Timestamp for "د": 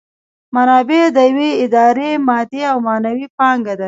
1.15-1.19